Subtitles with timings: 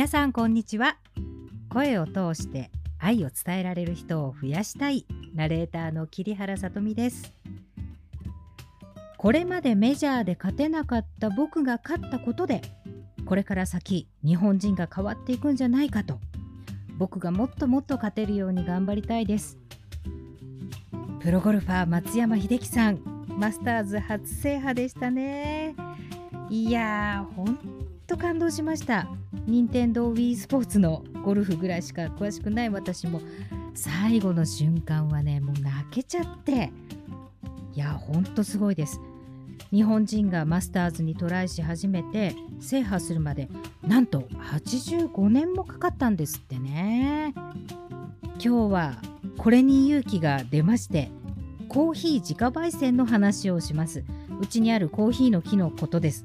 [0.00, 0.96] 皆さんこんにちは。
[1.68, 5.04] 声を通して愛を伝えられる人を増やしたい。
[5.34, 7.34] ナレーターの桐原さとみです。
[9.18, 12.62] これまでメジャーで勝てなかった僕が勝ったことで
[13.26, 16.18] これから先日本人が変わっていくんじゃないかと
[16.96, 19.58] 僕がもっともっと勝てるように頑張りたいです。
[21.20, 25.76] プロゴルファー松山英樹さんマスターズ初制覇でしたね。
[26.48, 27.58] いやーほん
[28.06, 29.06] と感動しました。
[29.50, 33.20] 任天堂 w i i スポーツのゴルフぐらいしか詳しくない私も
[33.74, 36.70] 最後の瞬間はねもう泣けちゃって
[37.74, 39.00] いやほんとすごいです。
[39.72, 43.48] 日本人がマスターズにトライし始めて制覇するまで
[43.86, 44.20] なんと
[44.52, 47.34] 85年もかかったんですってね。
[48.42, 49.02] 今日は
[49.36, 51.10] これに勇気が出まして
[51.68, 54.04] コーヒー自家焙煎の話をします。
[54.40, 56.24] うちにあるコーヒーの木のことです。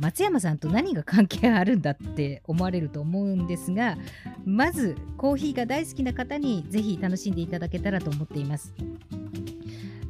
[0.00, 3.98] 松山さんと何が関係あるんだって思われると思うんですが
[4.46, 8.74] まずコーヒーが大好きな方にぜひ楽しんでいただけたらと思っています。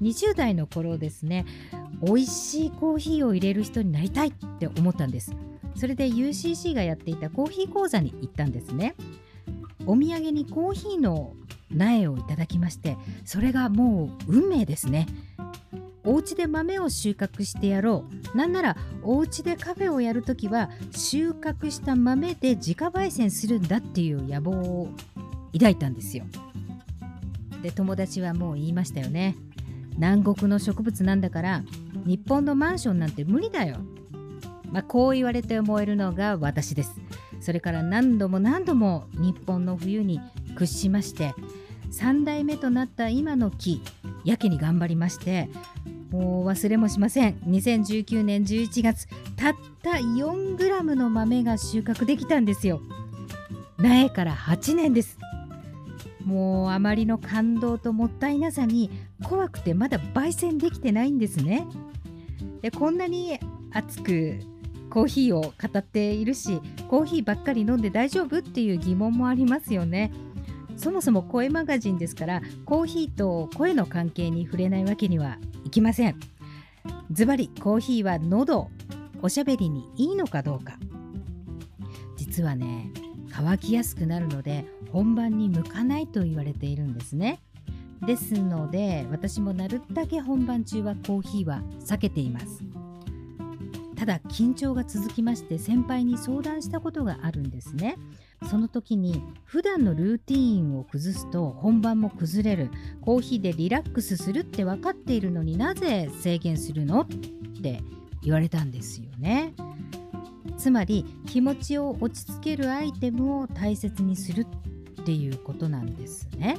[0.01, 1.45] 20代の頃ですね
[2.03, 5.35] 美味しいコーヒーを入れる人になりたいって思ったんです。
[5.77, 8.95] それで UCC がやっていたコーヒー講座に行ったんですね。
[9.87, 11.35] お土産にコーヒーの
[11.71, 15.07] 苗をいただきましてそれがもう運命ですね。
[16.05, 18.37] お家で豆を収穫してやろう。
[18.37, 24.89] なんならお家でカフェをやるときは収穫した豆で自家焙煎するんだっていう野望を
[25.53, 26.25] 抱いたんですよ。
[27.63, 29.37] で友達はもう言いましたよね。
[29.97, 31.63] 南国の植物なんだから
[32.07, 33.77] 日本のマンションなんて無理だよ。
[34.71, 36.95] まあこう言われて思えるのが私です。
[37.41, 40.21] それから何度も何度も日本の冬に
[40.55, 41.35] 屈しまして
[41.91, 43.83] 3代目となった今の木
[44.25, 45.49] やけに頑張りまして
[46.11, 47.35] もう忘れもしません。
[47.47, 52.81] 2019年11月たった 4g の豆が収穫できたんですよ。
[53.79, 55.19] 苗から8年です。
[56.25, 58.91] もうあまりの感動ともったいなさに
[59.25, 61.67] 怖くてまだ焙煎できてないんですね。
[62.61, 63.39] でこんなに
[63.73, 64.41] 熱く
[64.91, 70.13] コーヒーを語っているしコーヒーばっかり飲んで大丈夫っていう疑問もありますよね。
[70.77, 75.37] そもそも声マガジンですからコーヒーと声の関係に触れないわけには
[75.71, 76.19] いきません。
[77.13, 78.69] ズバリコーヒーは喉
[79.23, 80.73] おしゃべりにいいのかどうか。
[82.17, 82.91] 実はね
[83.31, 87.39] 乾きやすくなるので本番に向かないと言われているんですね。
[88.05, 92.65] ですので私もなるだけ本番中はコーヒーは避けています。
[93.95, 97.97] ただ緊張が続きまして先輩に相談したことがあるんですね。
[98.49, 102.71] その時に普段のルーティーンを崩すと本番も崩れる。
[103.01, 107.07] コーヒーでリラックスするって分かっているのになぜ制限するのっ
[107.63, 107.81] て
[108.23, 109.55] 言われたんですよね。
[110.57, 114.47] つまり気持ちを落ち着けるアイテムを大切にする
[115.01, 116.59] っていうことなんですね。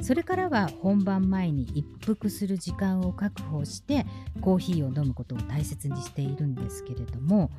[0.00, 4.06] それからは本番前に一服する時間を確保して
[4.40, 7.50] コーヒーを飲むことを大切にしているんですけれども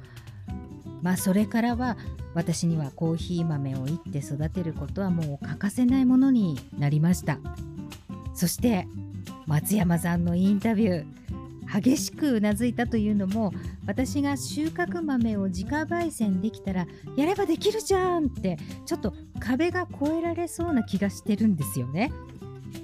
[1.02, 1.98] まあそれからは
[2.34, 7.40] 私にはコーヒー豆をいって育てることはもう欠かせないものになりました。
[8.34, 8.88] そして
[9.46, 13.54] 松山さんのインタビュー激しくうなずいたというのも
[13.86, 16.88] 私が収穫豆を自家焙煎できたら
[17.18, 22.12] やればできるじゃんってちょっと壁が越えられそうな気がしてるんですよね。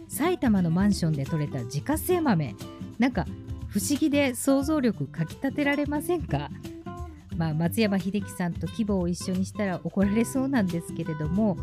[0.10, 2.56] 埼玉のマンションで採れた自家製豆。
[3.00, 3.26] なんか
[3.68, 6.50] 不思議で想像力かきたてられませんか？
[7.44, 11.58] まあ、松山英樹さんと規模を一緒にしたら怒られそうなんですけれども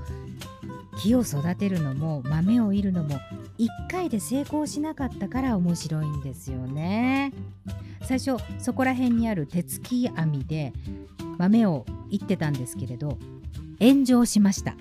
[0.98, 3.18] 木を育てるのも豆をいるのも
[3.58, 7.32] 1回で成功しなかったから面白いんですよね。
[8.02, 10.72] 最初そこら辺にある鉄木網で
[11.38, 13.16] 豆をいってたんですけれど
[13.78, 14.74] 炎上しました。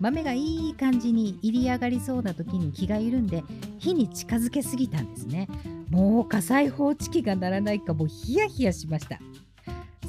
[0.00, 3.42] 豆がいい感じに入り上がりそうな時に気が緩んで
[3.78, 5.48] 火に近づけすぎたんですね。
[5.90, 9.18] もう火災報知器が鳴らないかもうヒヤヒヤしました。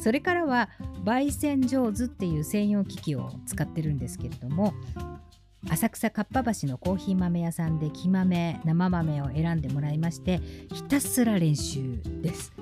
[0.06, 0.69] それからは
[1.04, 4.75] 焙煎上手っていう専用機器を使ってるんですけれども
[5.68, 10.42] 浅草かっぱ橋のコーヒー豆屋さんで木豆生豆を選んでもらいまして
[10.72, 12.54] ひたすら練習です。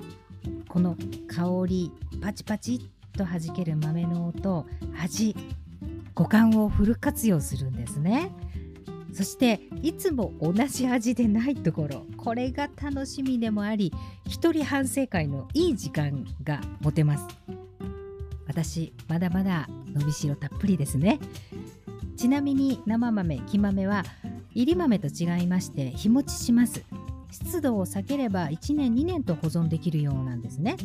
[0.69, 0.95] この
[1.27, 1.91] 香り
[2.21, 4.65] パチパチっと弾ける豆の音
[5.03, 5.35] 味
[6.15, 8.31] 五感をフル活用するんですね。
[9.13, 12.05] そしていつも同じ味でないところ。
[12.17, 13.93] これが楽しみでもあり
[14.27, 17.27] 一人反省会のいい時間が持てます。
[18.47, 21.19] 私まだまだ伸びしろたっぷりですね。
[22.15, 24.03] ちなみに生豆木豆は
[24.53, 26.83] 入り豆と違いまして日持ちします。
[27.31, 30.77] 湿度を避ければ1年2年と保存できるようなんですね。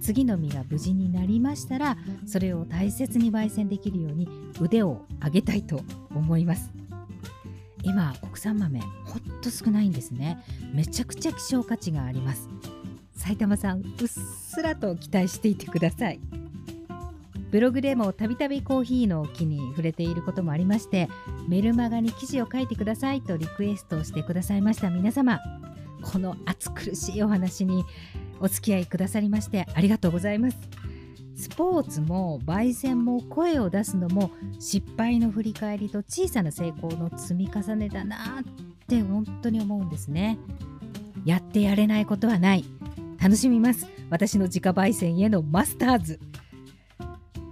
[0.00, 4.28] 次の実が無事になりましたらそれを大切に焙煎できるように
[4.60, 5.82] 腕を上げたいと
[6.14, 6.79] 思います。
[7.82, 8.86] 今国産豆ほ
[9.18, 10.42] っと少ないんですね。
[10.72, 12.48] めちゃくちゃ希少価値があります。
[13.14, 16.20] 埼玉さんうっすらと期待していてください。
[17.50, 21.08] ブログでもたびたびコーヒーの木に触れていることもありまして
[21.48, 24.90] メルマガに記事を書いてくださいとリクエストをしてくださいました。
[24.90, 25.40] 皆様
[26.02, 27.84] この暑苦しいお話に
[28.40, 30.79] お付き合いくださりましてありがとうございます。
[31.40, 38.44] スポーツも焙煎も声を出すのも失敗の振り返りと小さな成功の積み重ねだなっ
[38.86, 40.38] て本当に思うんですね。
[41.24, 42.64] やってやれないことはない。
[43.18, 43.86] 楽しみます。
[44.10, 46.20] 私の自家焙煎へのマスターズ。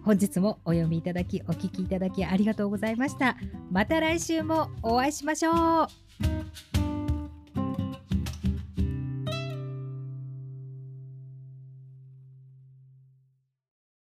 [0.04, 3.38] 本日もお読みいただきお聞きいただきありがとうございました。
[3.70, 6.07] また来週もお会いしましょう。